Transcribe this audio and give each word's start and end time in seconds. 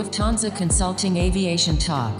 Lufthansa 0.00 0.56
Consulting 0.56 1.18
Aviation 1.18 1.76
Talk. 1.76 2.18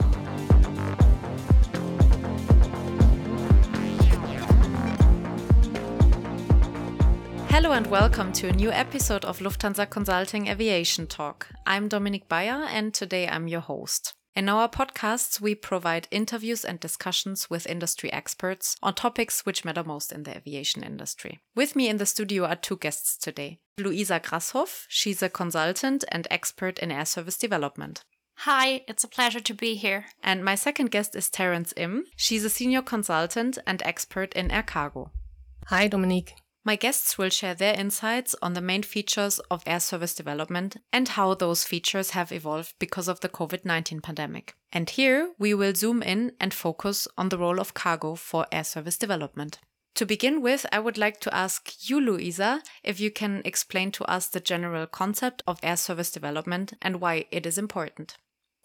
Hello 7.48 7.72
and 7.72 7.86
welcome 7.86 8.32
to 8.32 8.48
a 8.48 8.52
new 8.52 8.70
episode 8.70 9.24
of 9.24 9.38
Lufthansa 9.38 9.88
Consulting 9.88 10.48
Aviation 10.48 11.06
Talk. 11.06 11.48
I'm 11.66 11.88
Dominique 11.88 12.28
Bayer 12.28 12.66
and 12.70 12.92
today 12.92 13.26
I'm 13.26 13.48
your 13.48 13.62
host. 13.62 14.12
In 14.36 14.48
our 14.48 14.68
podcasts, 14.68 15.40
we 15.40 15.54
provide 15.54 16.06
interviews 16.10 16.64
and 16.64 16.78
discussions 16.78 17.50
with 17.50 17.66
industry 17.66 18.12
experts 18.12 18.76
on 18.82 18.94
topics 18.94 19.44
which 19.44 19.64
matter 19.64 19.82
most 19.82 20.12
in 20.12 20.22
the 20.22 20.36
aviation 20.36 20.84
industry. 20.84 21.40
With 21.56 21.74
me 21.74 21.88
in 21.88 21.96
the 21.96 22.06
studio 22.06 22.44
are 22.44 22.56
two 22.56 22.76
guests 22.76 23.16
today. 23.16 23.58
Luisa 23.78 24.20
Grasshoff, 24.20 24.84
she's 24.88 25.22
a 25.22 25.28
consultant 25.28 26.04
and 26.12 26.28
expert 26.30 26.78
in 26.78 26.92
air 26.92 27.04
service 27.04 27.36
development. 27.36 28.04
Hi, 28.44 28.82
it's 28.88 29.04
a 29.04 29.08
pleasure 29.08 29.40
to 29.40 29.52
be 29.52 29.74
here. 29.74 30.06
And 30.22 30.44
my 30.44 30.54
second 30.54 30.90
guest 30.90 31.14
is 31.16 31.28
Terence 31.28 31.74
Im. 31.76 32.04
She's 32.16 32.44
a 32.44 32.50
senior 32.50 32.82
consultant 32.82 33.58
and 33.66 33.82
expert 33.82 34.32
in 34.34 34.50
air 34.50 34.62
cargo. 34.62 35.10
Hi, 35.66 35.88
Dominique. 35.88 36.34
My 36.62 36.76
guests 36.76 37.16
will 37.16 37.30
share 37.30 37.54
their 37.54 37.74
insights 37.74 38.36
on 38.42 38.52
the 38.52 38.60
main 38.60 38.82
features 38.82 39.38
of 39.50 39.62
air 39.66 39.80
service 39.80 40.14
development 40.14 40.76
and 40.92 41.08
how 41.08 41.32
those 41.32 41.64
features 41.64 42.10
have 42.10 42.32
evolved 42.32 42.74
because 42.78 43.08
of 43.08 43.20
the 43.20 43.30
COVID 43.30 43.64
19 43.64 44.02
pandemic. 44.02 44.54
And 44.70 44.90
here 44.90 45.32
we 45.38 45.54
will 45.54 45.74
zoom 45.74 46.02
in 46.02 46.32
and 46.38 46.52
focus 46.52 47.08
on 47.16 47.30
the 47.30 47.38
role 47.38 47.60
of 47.60 47.72
cargo 47.72 48.14
for 48.14 48.46
air 48.52 48.64
service 48.64 48.98
development. 48.98 49.58
To 49.94 50.06
begin 50.06 50.42
with, 50.42 50.66
I 50.70 50.78
would 50.80 50.98
like 50.98 51.20
to 51.20 51.34
ask 51.34 51.88
you, 51.88 51.98
Luisa, 51.98 52.62
if 52.84 53.00
you 53.00 53.10
can 53.10 53.40
explain 53.44 53.90
to 53.92 54.04
us 54.04 54.28
the 54.28 54.40
general 54.40 54.86
concept 54.86 55.42
of 55.46 55.58
air 55.62 55.76
service 55.76 56.10
development 56.10 56.74
and 56.82 57.00
why 57.00 57.26
it 57.30 57.46
is 57.46 57.58
important. 57.58 58.16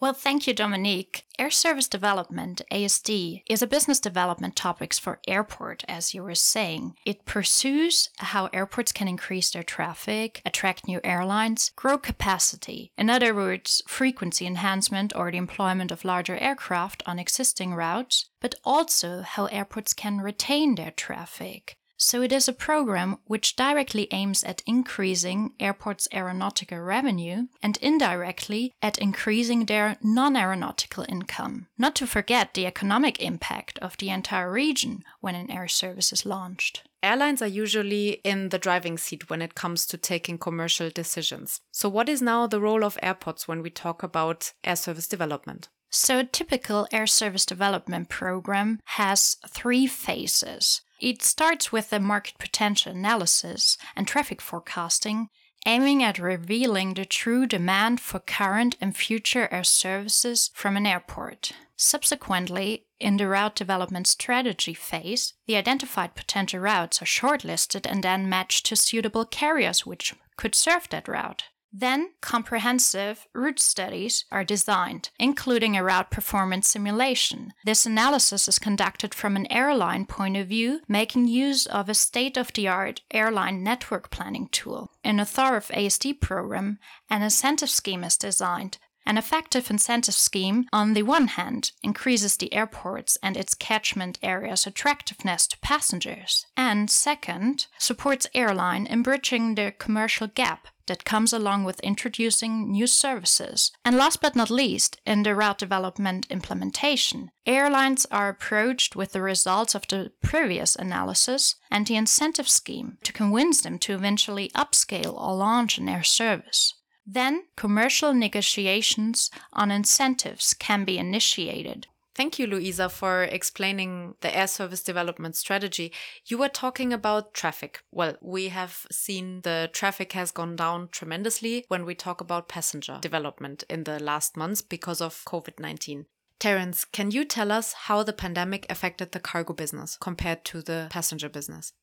Well, 0.01 0.13
thank 0.13 0.45
you, 0.45 0.53
Dominique. 0.53 1.23
Air 1.39 1.49
Service 1.49 1.87
Development, 1.87 2.61
ASD, 2.69 3.43
is 3.49 3.61
a 3.61 3.67
business 3.67 4.01
development 4.01 4.55
topics 4.55 4.99
for 4.99 5.21
airport, 5.25 5.85
as 5.87 6.13
you 6.13 6.21
were 6.21 6.35
saying. 6.35 6.95
It 7.05 7.25
pursues 7.25 8.09
how 8.17 8.49
airports 8.51 8.91
can 8.91 9.07
increase 9.07 9.51
their 9.51 9.63
traffic, 9.63 10.41
attract 10.45 10.85
new 10.85 10.99
airlines, 11.03 11.71
grow 11.77 11.97
capacity. 11.97 12.91
In 12.97 13.09
other 13.09 13.33
words, 13.33 13.81
frequency 13.87 14.45
enhancement 14.45 15.15
or 15.15 15.31
the 15.31 15.37
employment 15.37 15.91
of 15.91 16.03
larger 16.03 16.37
aircraft 16.37 17.01
on 17.05 17.17
existing 17.17 17.73
routes, 17.73 18.29
but 18.41 18.55
also 18.65 19.21
how 19.21 19.45
airports 19.45 19.93
can 19.93 20.19
retain 20.19 20.75
their 20.75 20.91
traffic. 20.91 21.77
So 21.97 22.21
it 22.21 22.31
is 22.31 22.47
a 22.47 22.53
program 22.53 23.17
which 23.25 23.55
directly 23.55 24.07
aims 24.11 24.43
at 24.43 24.61
increasing 24.65 25.53
airports' 25.59 26.07
aeronautical 26.13 26.79
revenue 26.79 27.47
and 27.63 27.77
indirectly 27.77 28.73
at 28.81 28.97
increasing 28.97 29.65
their 29.65 29.97
non 30.01 30.35
aeronautical 30.35 31.05
income. 31.07 31.67
Not 31.77 31.95
to 31.95 32.07
forget 32.07 32.53
the 32.53 32.65
economic 32.65 33.21
impact 33.21 33.79
of 33.79 33.97
the 33.97 34.09
entire 34.09 34.51
region 34.51 35.03
when 35.21 35.35
an 35.35 35.49
air 35.49 35.67
service 35.67 36.11
is 36.11 36.25
launched. 36.25 36.83
Airlines 37.01 37.41
are 37.41 37.47
usually 37.47 38.19
in 38.23 38.49
the 38.49 38.57
driving 38.57 38.97
seat 38.97 39.29
when 39.29 39.41
it 39.41 39.55
comes 39.55 39.85
to 39.85 39.97
taking 39.97 40.37
commercial 40.37 40.89
decisions. 40.89 41.61
So, 41.71 41.87
what 41.87 42.09
is 42.09 42.21
now 42.21 42.47
the 42.47 42.59
role 42.59 42.83
of 42.83 42.97
airports 43.01 43.47
when 43.47 43.61
we 43.61 43.69
talk 43.69 44.01
about 44.01 44.53
air 44.63 44.75
service 44.75 45.07
development? 45.07 45.69
So, 45.91 46.19
a 46.19 46.23
typical 46.23 46.87
air 46.91 47.07
service 47.07 47.45
development 47.45 48.09
program 48.09 48.79
has 48.85 49.37
three 49.47 49.87
phases. 49.87 50.81
It 50.99 51.21
starts 51.21 51.71
with 51.71 51.91
a 51.91 51.99
market 51.99 52.37
potential 52.37 52.91
analysis 52.91 53.77
and 53.95 54.07
traffic 54.07 54.41
forecasting, 54.41 55.29
aiming 55.65 56.03
at 56.03 56.19
revealing 56.19 56.93
the 56.93 57.05
true 57.05 57.45
demand 57.45 57.99
for 57.99 58.19
current 58.19 58.77
and 58.79 58.95
future 58.95 59.49
air 59.51 59.63
services 59.63 60.51
from 60.53 60.77
an 60.77 60.85
airport. 60.85 61.51
Subsequently, 61.75 62.85
in 62.99 63.17
the 63.17 63.27
route 63.27 63.55
development 63.55 64.07
strategy 64.07 64.73
phase, 64.73 65.33
the 65.47 65.57
identified 65.57 66.15
potential 66.15 66.61
routes 66.61 67.01
are 67.01 67.05
shortlisted 67.05 67.85
and 67.89 68.03
then 68.03 68.29
matched 68.29 68.65
to 68.67 68.75
suitable 68.75 69.25
carriers 69.25 69.85
which 69.85 70.15
could 70.37 70.55
serve 70.55 70.87
that 70.89 71.07
route. 71.07 71.43
Then, 71.77 72.11
comprehensive 72.21 73.27
route 73.33 73.59
studies 73.59 74.23
are 74.31 74.45
designed, 74.45 75.09
including 75.19 75.75
a 75.75 75.83
route 75.83 76.09
performance 76.09 76.69
simulation. 76.69 77.51
This 77.65 77.85
analysis 77.85 78.47
is 78.47 78.59
conducted 78.59 79.13
from 79.13 79.35
an 79.35 79.51
airline 79.51 80.05
point 80.05 80.37
of 80.37 80.47
view, 80.47 80.79
making 80.87 81.27
use 81.27 81.65
of 81.65 81.89
a 81.89 81.93
state 81.93 82.37
of 82.37 82.53
the 82.53 82.69
art 82.69 83.01
airline 83.11 83.61
network 83.61 84.09
planning 84.09 84.47
tool. 84.53 84.89
In 85.03 85.19
a 85.19 85.25
thorough 85.25 85.59
ASD 85.59 86.21
program, 86.21 86.79
an 87.09 87.21
incentive 87.21 87.69
scheme 87.69 88.05
is 88.05 88.15
designed. 88.15 88.77
An 89.05 89.17
effective 89.17 89.69
incentive 89.69 90.15
scheme, 90.15 90.67
on 90.71 90.93
the 90.93 91.03
one 91.03 91.27
hand, 91.27 91.73
increases 91.83 92.37
the 92.37 92.53
airport's 92.53 93.17
and 93.21 93.35
its 93.35 93.53
catchment 93.53 94.17
area's 94.23 94.65
attractiveness 94.65 95.45
to 95.47 95.59
passengers, 95.59 96.45
and 96.55 96.89
second, 96.89 97.67
supports 97.77 98.27
airline 98.33 98.87
in 98.87 99.03
bridging 99.03 99.55
the 99.55 99.73
commercial 99.77 100.27
gap 100.27 100.69
that 100.87 101.05
comes 101.05 101.33
along 101.33 101.63
with 101.63 101.79
introducing 101.81 102.71
new 102.71 102.87
services. 102.87 103.71
And 103.83 103.97
last 103.97 104.21
but 104.21 104.35
not 104.35 104.49
least, 104.49 104.99
in 105.05 105.23
the 105.23 105.35
route 105.35 105.57
development 105.57 106.27
implementation, 106.29 107.31
airlines 107.45 108.05
are 108.11 108.29
approached 108.29 108.95
with 108.95 109.11
the 109.11 109.21
results 109.21 109.75
of 109.75 109.87
the 109.87 110.11
previous 110.21 110.75
analysis 110.75 111.55
and 111.71 111.85
the 111.85 111.95
incentive 111.95 112.49
scheme 112.49 112.97
to 113.03 113.13
convince 113.13 113.61
them 113.61 113.79
to 113.79 113.93
eventually 113.93 114.49
upscale 114.55 115.13
or 115.19 115.35
launch 115.35 115.77
an 115.77 115.89
air 115.89 116.03
service. 116.03 116.73
Then, 117.05 117.43
commercial 117.55 118.13
negotiations 118.13 119.29
on 119.53 119.69
incentives 119.69 120.55
can 120.55 120.85
be 120.85 120.97
initiated. 120.97 121.87
Thank 122.15 122.39
you, 122.39 122.47
Luisa, 122.47 122.87
for 122.87 123.23
explaining 123.23 124.15
the 124.21 124.35
air 124.35 124.47
service 124.47 124.81
development 124.81 125.35
strategy. 125.35 125.91
You 126.25 126.37
were 126.37 126.49
talking 126.49 126.93
about 126.93 127.33
traffic. 127.33 127.83
Well, 127.91 128.15
we 128.21 128.47
have 128.49 128.87
seen 128.89 129.41
the 129.41 129.69
traffic 129.73 130.13
has 130.13 130.31
gone 130.31 130.55
down 130.55 130.87
tremendously 130.91 131.65
when 131.67 131.85
we 131.85 131.93
talk 131.93 132.21
about 132.21 132.47
passenger 132.47 132.99
development 133.01 133.65
in 133.69 133.83
the 133.83 133.99
last 133.99 134.37
months 134.37 134.61
because 134.61 135.01
of 135.01 135.23
COVID 135.25 135.59
19. 135.59 136.05
Terence, 136.39 136.85
can 136.85 137.11
you 137.11 137.25
tell 137.25 137.51
us 137.51 137.73
how 137.73 138.03
the 138.03 138.13
pandemic 138.13 138.65
affected 138.69 139.11
the 139.11 139.19
cargo 139.19 139.53
business 139.53 139.97
compared 139.99 140.45
to 140.45 140.61
the 140.61 140.87
passenger 140.89 141.27
business? 141.29 141.73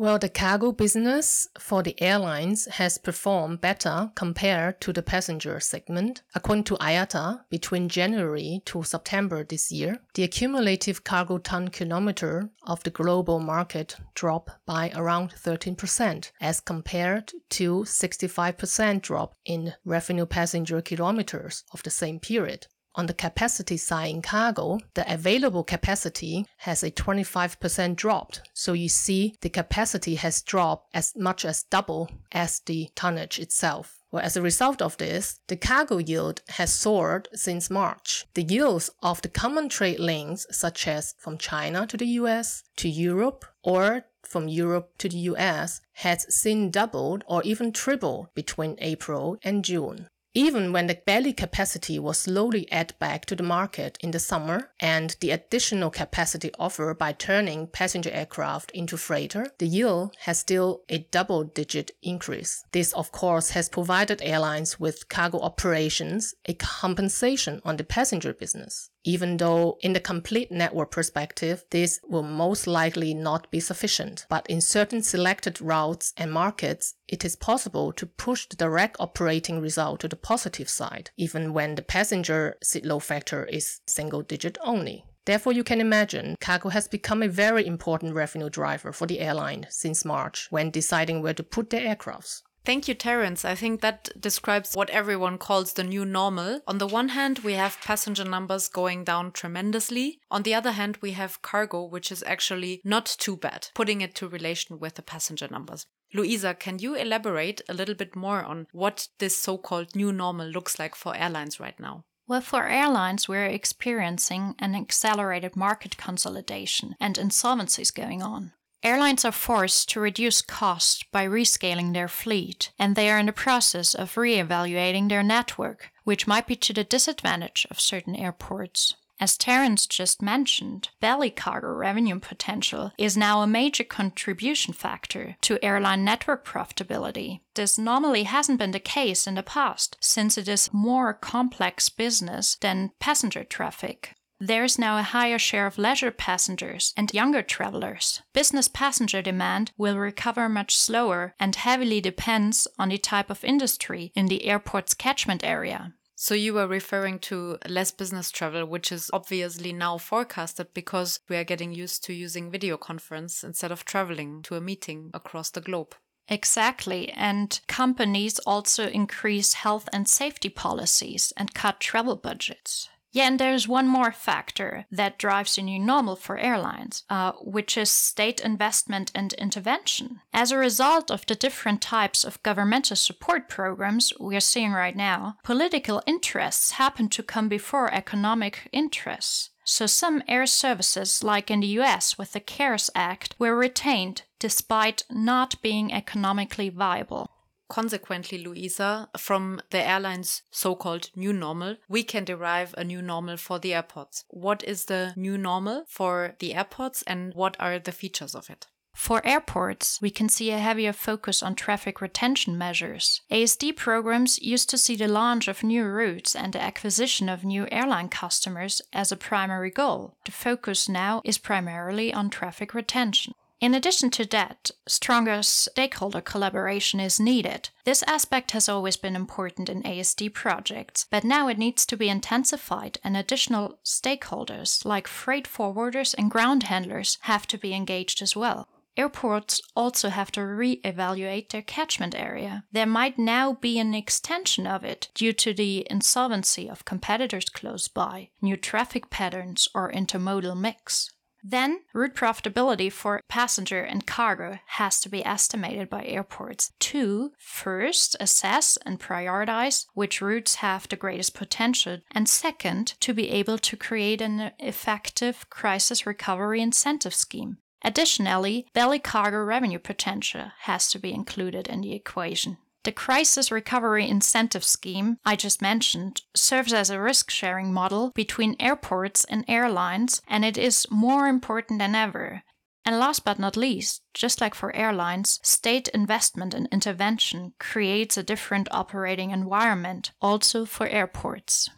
Well, 0.00 0.18
the 0.18 0.30
cargo 0.30 0.72
business 0.72 1.46
for 1.58 1.82
the 1.82 1.94
airlines 2.00 2.64
has 2.64 2.96
performed 2.96 3.60
better 3.60 4.10
compared 4.14 4.80
to 4.80 4.94
the 4.94 5.02
passenger 5.02 5.60
segment. 5.60 6.22
According 6.34 6.64
to 6.64 6.76
IATA, 6.76 7.40
between 7.50 7.90
January 7.90 8.62
to 8.64 8.82
September 8.82 9.44
this 9.44 9.70
year, 9.70 9.98
the 10.14 10.22
accumulative 10.22 11.04
cargo 11.04 11.36
ton 11.36 11.68
kilometer 11.68 12.48
of 12.62 12.82
the 12.82 12.88
global 12.88 13.40
market 13.40 13.96
dropped 14.14 14.52
by 14.64 14.90
around 14.94 15.34
13% 15.34 16.30
as 16.40 16.62
compared 16.62 17.32
to 17.50 17.82
65% 17.82 19.02
drop 19.02 19.34
in 19.44 19.74
revenue 19.84 20.24
passenger 20.24 20.80
kilometers 20.80 21.64
of 21.74 21.82
the 21.82 21.90
same 21.90 22.18
period. 22.18 22.68
On 22.96 23.06
the 23.06 23.14
capacity 23.14 23.76
side 23.76 24.10
in 24.10 24.20
cargo, 24.20 24.80
the 24.94 25.12
available 25.12 25.62
capacity 25.62 26.44
has 26.58 26.82
a 26.82 26.90
25% 26.90 27.94
dropped. 27.94 28.42
So 28.52 28.72
you 28.72 28.88
see 28.88 29.36
the 29.42 29.48
capacity 29.48 30.16
has 30.16 30.42
dropped 30.42 30.88
as 30.92 31.14
much 31.16 31.44
as 31.44 31.62
double 31.62 32.10
as 32.32 32.60
the 32.60 32.88
tonnage 32.96 33.38
itself. 33.38 34.00
Well, 34.10 34.24
as 34.24 34.36
a 34.36 34.42
result 34.42 34.82
of 34.82 34.96
this, 34.96 35.38
the 35.46 35.56
cargo 35.56 35.98
yield 35.98 36.42
has 36.48 36.74
soared 36.74 37.28
since 37.32 37.70
March. 37.70 38.26
The 38.34 38.42
yields 38.42 38.90
of 39.04 39.22
the 39.22 39.28
common 39.28 39.68
trade 39.68 40.00
lanes, 40.00 40.46
such 40.50 40.88
as 40.88 41.14
from 41.16 41.38
China 41.38 41.86
to 41.86 41.96
the 41.96 42.08
US, 42.20 42.64
to 42.78 42.88
Europe, 42.88 43.44
or 43.62 44.06
from 44.24 44.48
Europe 44.48 44.98
to 44.98 45.08
the 45.08 45.18
US, 45.30 45.80
has 45.92 46.26
seen 46.34 46.72
doubled 46.72 47.22
or 47.28 47.40
even 47.44 47.70
tripled 47.70 48.34
between 48.34 48.76
April 48.80 49.38
and 49.44 49.64
June. 49.64 50.08
Even 50.34 50.72
when 50.72 50.86
the 50.86 50.94
belly 50.94 51.32
capacity 51.32 51.98
was 51.98 52.20
slowly 52.20 52.70
added 52.70 52.96
back 53.00 53.24
to 53.26 53.34
the 53.34 53.42
market 53.42 53.98
in 54.00 54.12
the 54.12 54.20
summer 54.20 54.70
and 54.78 55.16
the 55.20 55.32
additional 55.32 55.90
capacity 55.90 56.52
offered 56.56 56.98
by 56.98 57.12
turning 57.12 57.66
passenger 57.66 58.10
aircraft 58.10 58.70
into 58.70 58.96
freighter, 58.96 59.50
the 59.58 59.66
yield 59.66 60.14
has 60.20 60.38
still 60.38 60.82
a 60.88 60.98
double 61.10 61.42
digit 61.42 61.90
increase. 62.00 62.64
This, 62.70 62.92
of 62.92 63.10
course, 63.10 63.50
has 63.50 63.68
provided 63.68 64.22
airlines 64.22 64.78
with 64.78 65.08
cargo 65.08 65.40
operations 65.40 66.34
a 66.46 66.54
compensation 66.54 67.60
on 67.64 67.76
the 67.76 67.84
passenger 67.84 68.32
business 68.32 68.90
even 69.04 69.36
though 69.38 69.78
in 69.80 69.92
the 69.92 70.00
complete 70.00 70.52
network 70.52 70.90
perspective, 70.90 71.64
this 71.70 72.00
will 72.08 72.22
most 72.22 72.66
likely 72.66 73.14
not 73.14 73.50
be 73.50 73.60
sufficient. 73.60 74.26
But 74.28 74.46
in 74.48 74.60
certain 74.60 75.02
selected 75.02 75.60
routes 75.60 76.12
and 76.16 76.32
markets, 76.32 76.94
it 77.08 77.24
is 77.24 77.36
possible 77.36 77.92
to 77.92 78.06
push 78.06 78.46
the 78.46 78.56
direct 78.56 78.96
operating 79.00 79.60
result 79.60 80.00
to 80.00 80.08
the 80.08 80.16
positive 80.16 80.68
side, 80.68 81.10
even 81.16 81.52
when 81.52 81.74
the 81.74 81.82
passenger 81.82 82.56
seat 82.62 82.84
load 82.84 83.00
factor 83.00 83.44
is 83.44 83.80
single 83.86 84.22
digit 84.22 84.58
only. 84.62 85.04
Therefore, 85.26 85.52
you 85.52 85.64
can 85.64 85.80
imagine 85.80 86.34
cargo 86.40 86.70
has 86.70 86.88
become 86.88 87.22
a 87.22 87.28
very 87.28 87.66
important 87.66 88.14
revenue 88.14 88.50
driver 88.50 88.92
for 88.92 89.06
the 89.06 89.20
airline 89.20 89.66
since 89.68 90.04
March 90.04 90.48
when 90.50 90.70
deciding 90.70 91.22
where 91.22 91.34
to 91.34 91.42
put 91.42 91.70
their 91.70 91.94
aircrafts. 91.94 92.42
Thank 92.64 92.88
you, 92.88 92.94
Terence. 92.94 93.44
I 93.44 93.54
think 93.54 93.80
that 93.80 94.10
describes 94.20 94.74
what 94.74 94.90
everyone 94.90 95.38
calls 95.38 95.72
the 95.72 95.82
new 95.82 96.04
normal. 96.04 96.60
On 96.66 96.78
the 96.78 96.86
one 96.86 97.08
hand, 97.10 97.38
we 97.40 97.54
have 97.54 97.80
passenger 97.80 98.24
numbers 98.24 98.68
going 98.68 99.02
down 99.04 99.32
tremendously. 99.32 100.20
On 100.30 100.42
the 100.42 100.54
other 100.54 100.72
hand, 100.72 100.98
we 101.00 101.12
have 101.12 101.42
cargo, 101.42 101.84
which 101.84 102.12
is 102.12 102.22
actually 102.26 102.82
not 102.84 103.06
too 103.18 103.36
bad, 103.36 103.68
putting 103.74 104.02
it 104.02 104.14
to 104.16 104.28
relation 104.28 104.78
with 104.78 104.94
the 104.94 105.02
passenger 105.02 105.48
numbers. 105.50 105.86
Luisa, 106.12 106.54
can 106.54 106.78
you 106.78 106.94
elaborate 106.94 107.62
a 107.68 107.74
little 107.74 107.94
bit 107.94 108.14
more 108.14 108.42
on 108.42 108.66
what 108.72 109.08
this 109.18 109.38
so 109.38 109.56
called 109.56 109.96
new 109.96 110.12
normal 110.12 110.46
looks 110.46 110.78
like 110.78 110.94
for 110.94 111.16
airlines 111.16 111.60
right 111.60 111.78
now? 111.78 112.04
Well, 112.26 112.40
for 112.40 112.68
airlines, 112.68 113.28
we're 113.28 113.46
experiencing 113.46 114.54
an 114.58 114.74
accelerated 114.74 115.56
market 115.56 115.96
consolidation 115.96 116.94
and 117.00 117.16
insolvencies 117.16 117.94
going 117.94 118.22
on. 118.22 118.52
Airlines 118.82 119.26
are 119.26 119.32
forced 119.32 119.90
to 119.90 120.00
reduce 120.00 120.40
costs 120.40 121.04
by 121.12 121.26
rescaling 121.26 121.92
their 121.92 122.08
fleet, 122.08 122.72
and 122.78 122.96
they 122.96 123.10
are 123.10 123.18
in 123.18 123.26
the 123.26 123.32
process 123.32 123.94
of 123.94 124.16
re-evaluating 124.16 125.08
their 125.08 125.22
network, 125.22 125.90
which 126.04 126.26
might 126.26 126.46
be 126.46 126.56
to 126.56 126.72
the 126.72 126.84
disadvantage 126.84 127.66
of 127.70 127.78
certain 127.78 128.16
airports. 128.16 128.94
As 129.20 129.36
Terence 129.36 129.86
just 129.86 130.22
mentioned, 130.22 130.88
belly 130.98 131.28
cargo 131.28 131.68
revenue 131.68 132.18
potential 132.18 132.92
is 132.96 133.18
now 133.18 133.42
a 133.42 133.46
major 133.46 133.84
contribution 133.84 134.72
factor 134.72 135.36
to 135.42 135.62
airline 135.62 136.02
network 136.02 136.46
profitability. 136.46 137.40
This 137.54 137.76
normally 137.76 138.22
hasn't 138.22 138.58
been 138.58 138.70
the 138.70 138.80
case 138.80 139.26
in 139.26 139.34
the 139.34 139.42
past, 139.42 139.98
since 140.00 140.38
it 140.38 140.48
is 140.48 140.72
more 140.72 141.12
complex 141.12 141.90
business 141.90 142.56
than 142.62 142.92
passenger 142.98 143.44
traffic. 143.44 144.14
There's 144.42 144.78
now 144.78 144.96
a 144.98 145.02
higher 145.02 145.38
share 145.38 145.66
of 145.66 145.76
leisure 145.76 146.10
passengers 146.10 146.94
and 146.96 147.12
younger 147.12 147.42
travelers. 147.42 148.22
Business 148.32 148.68
passenger 148.68 149.20
demand 149.20 149.72
will 149.76 149.98
recover 149.98 150.48
much 150.48 150.74
slower 150.74 151.34
and 151.38 151.54
heavily 151.54 152.00
depends 152.00 152.66
on 152.78 152.88
the 152.88 152.96
type 152.96 153.28
of 153.28 153.44
industry 153.44 154.12
in 154.14 154.26
the 154.26 154.46
airport's 154.46 154.94
catchment 154.94 155.44
area. 155.44 155.92
So 156.16 156.34
you 156.34 156.54
were 156.54 156.66
referring 156.66 157.18
to 157.20 157.58
less 157.68 157.92
business 157.92 158.30
travel, 158.30 158.64
which 158.64 158.90
is 158.90 159.10
obviously 159.12 159.74
now 159.74 159.98
forecasted 159.98 160.68
because 160.72 161.20
we 161.28 161.36
are 161.36 161.44
getting 161.44 161.72
used 161.74 162.02
to 162.04 162.14
using 162.14 162.50
video 162.50 162.78
conference 162.78 163.44
instead 163.44 163.70
of 163.70 163.84
traveling 163.84 164.40
to 164.42 164.56
a 164.56 164.60
meeting 164.60 165.10
across 165.12 165.50
the 165.50 165.60
globe. 165.60 165.94
Exactly. 166.28 167.10
And 167.12 167.60
companies 167.68 168.38
also 168.40 168.88
increase 168.88 169.52
health 169.54 169.88
and 169.92 170.08
safety 170.08 170.48
policies 170.48 171.32
and 171.36 171.52
cut 171.52 171.80
travel 171.80 172.16
budgets. 172.16 172.88
Yeah, 173.12 173.26
and 173.26 173.40
there's 173.40 173.66
one 173.66 173.88
more 173.88 174.12
factor 174.12 174.86
that 174.92 175.18
drives 175.18 175.56
the 175.56 175.62
new 175.62 175.80
normal 175.80 176.14
for 176.14 176.38
airlines, 176.38 177.04
uh, 177.10 177.32
which 177.40 177.76
is 177.76 177.90
state 177.90 178.40
investment 178.40 179.10
and 179.14 179.32
intervention. 179.32 180.20
As 180.32 180.52
a 180.52 180.58
result 180.58 181.10
of 181.10 181.26
the 181.26 181.34
different 181.34 181.82
types 181.82 182.22
of 182.22 182.42
governmental 182.44 182.96
support 182.96 183.48
programs 183.48 184.12
we 184.20 184.36
are 184.36 184.40
seeing 184.40 184.72
right 184.72 184.94
now, 184.94 185.38
political 185.42 186.02
interests 186.06 186.72
happen 186.72 187.08
to 187.08 187.22
come 187.22 187.48
before 187.48 187.92
economic 187.92 188.68
interests. 188.72 189.50
So 189.64 189.86
some 189.86 190.22
air 190.26 190.46
services, 190.46 191.22
like 191.22 191.50
in 191.50 191.60
the 191.60 191.78
US 191.80 192.16
with 192.16 192.32
the 192.32 192.40
CARES 192.40 192.90
Act, 192.94 193.34
were 193.38 193.56
retained 193.56 194.22
despite 194.38 195.04
not 195.10 195.60
being 195.62 195.92
economically 195.92 196.68
viable. 196.70 197.28
Consequently, 197.70 198.38
Luisa, 198.38 199.08
from 199.16 199.62
the 199.70 199.78
airline's 199.78 200.42
so 200.50 200.74
called 200.74 201.10
new 201.14 201.32
normal, 201.32 201.76
we 201.88 202.02
can 202.02 202.24
derive 202.24 202.74
a 202.76 202.82
new 202.82 203.00
normal 203.00 203.36
for 203.36 203.60
the 203.60 203.72
airports. 203.72 204.24
What 204.28 204.64
is 204.64 204.86
the 204.86 205.14
new 205.16 205.38
normal 205.38 205.84
for 205.86 206.34
the 206.40 206.54
airports 206.54 207.02
and 207.06 207.32
what 207.32 207.56
are 207.60 207.78
the 207.78 207.92
features 207.92 208.34
of 208.34 208.50
it? 208.50 208.66
For 208.92 209.24
airports, 209.24 210.00
we 210.02 210.10
can 210.10 210.28
see 210.28 210.50
a 210.50 210.58
heavier 210.58 210.92
focus 210.92 211.44
on 211.44 211.54
traffic 211.54 212.00
retention 212.00 212.58
measures. 212.58 213.22
ASD 213.30 213.76
programs 213.76 214.42
used 214.42 214.68
to 214.70 214.76
see 214.78 214.96
the 214.96 215.06
launch 215.06 215.46
of 215.46 215.62
new 215.62 215.84
routes 215.84 216.34
and 216.34 216.52
the 216.52 216.60
acquisition 216.60 217.28
of 217.28 217.44
new 217.44 217.68
airline 217.70 218.08
customers 218.08 218.82
as 218.92 219.12
a 219.12 219.16
primary 219.16 219.70
goal. 219.70 220.16
The 220.24 220.32
focus 220.32 220.88
now 220.88 221.22
is 221.24 221.38
primarily 221.38 222.12
on 222.12 222.30
traffic 222.30 222.74
retention. 222.74 223.34
In 223.60 223.74
addition 223.74 224.08
to 224.12 224.24
that, 224.26 224.70
stronger 224.88 225.42
stakeholder 225.42 226.22
collaboration 226.22 226.98
is 226.98 227.20
needed. 227.20 227.68
This 227.84 228.02
aspect 228.06 228.52
has 228.52 228.70
always 228.70 228.96
been 228.96 229.14
important 229.14 229.68
in 229.68 229.82
ASD 229.82 230.32
projects, 230.32 231.06
but 231.10 231.24
now 231.24 231.46
it 231.48 231.58
needs 231.58 231.84
to 231.86 231.96
be 231.96 232.08
intensified, 232.08 232.98
and 233.04 233.16
additional 233.16 233.78
stakeholders 233.84 234.86
like 234.86 235.06
freight 235.06 235.46
forwarders 235.46 236.14
and 236.16 236.30
ground 236.30 236.64
handlers 236.64 237.18
have 237.22 237.46
to 237.48 237.58
be 237.58 237.74
engaged 237.74 238.22
as 238.22 238.34
well. 238.34 238.66
Airports 238.96 239.60
also 239.76 240.08
have 240.08 240.32
to 240.32 240.44
re 240.44 240.80
evaluate 240.82 241.50
their 241.50 241.62
catchment 241.62 242.14
area. 242.14 242.64
There 242.72 242.86
might 242.86 243.18
now 243.18 243.52
be 243.52 243.78
an 243.78 243.94
extension 243.94 244.66
of 244.66 244.84
it 244.84 245.10
due 245.14 245.32
to 245.34 245.52
the 245.52 245.86
insolvency 245.90 246.68
of 246.68 246.84
competitors 246.84 247.48
close 247.50 247.88
by, 247.88 248.30
new 248.40 248.56
traffic 248.56 249.10
patterns, 249.10 249.68
or 249.74 249.92
intermodal 249.92 250.58
mix. 250.58 251.10
Then, 251.42 251.80
route 251.94 252.14
profitability 252.14 252.92
for 252.92 253.22
passenger 253.28 253.82
and 253.82 254.06
cargo 254.06 254.58
has 254.66 255.00
to 255.00 255.08
be 255.08 255.24
estimated 255.24 255.88
by 255.88 256.04
airports 256.04 256.72
to 256.80 257.32
first 257.38 258.16
assess 258.20 258.76
and 258.84 259.00
prioritize 259.00 259.86
which 259.94 260.20
routes 260.20 260.56
have 260.56 260.88
the 260.88 260.96
greatest 260.96 261.34
potential, 261.34 261.98
and 262.10 262.28
second, 262.28 262.94
to 263.00 263.14
be 263.14 263.30
able 263.30 263.58
to 263.58 263.76
create 263.76 264.20
an 264.20 264.52
effective 264.58 265.48
crisis 265.50 266.06
recovery 266.06 266.60
incentive 266.60 267.14
scheme. 267.14 267.58
Additionally, 267.82 268.66
belly 268.74 268.98
cargo 268.98 269.38
revenue 269.38 269.78
potential 269.78 270.50
has 270.60 270.90
to 270.90 270.98
be 270.98 271.12
included 271.12 271.66
in 271.66 271.80
the 271.80 271.94
equation. 271.94 272.58
The 272.82 272.92
Crisis 272.92 273.52
Recovery 273.52 274.08
Incentive 274.08 274.64
Scheme 274.64 275.18
I 275.22 275.36
just 275.36 275.60
mentioned 275.60 276.22
serves 276.34 276.72
as 276.72 276.88
a 276.88 277.00
risk 277.00 277.30
sharing 277.30 277.74
model 277.74 278.10
between 278.14 278.56
airports 278.58 279.24
and 279.24 279.44
airlines, 279.46 280.22
and 280.26 280.46
it 280.46 280.56
is 280.56 280.86
more 280.90 281.26
important 281.26 281.78
than 281.78 281.94
ever. 281.94 282.42
And 282.86 282.98
last 282.98 283.26
but 283.26 283.38
not 283.38 283.58
least, 283.58 284.02
just 284.14 284.40
like 284.40 284.54
for 284.54 284.74
airlines, 284.74 285.40
state 285.42 285.88
investment 285.88 286.54
and 286.54 286.68
intervention 286.72 287.52
creates 287.60 288.16
a 288.16 288.22
different 288.22 288.66
operating 288.70 289.30
environment, 289.30 290.12
also 290.22 290.64
for 290.64 290.86
airports. 290.86 291.68